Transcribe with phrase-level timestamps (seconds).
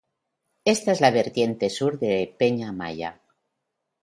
[0.65, 3.21] Está en la vertiente sur de Peña Amaya.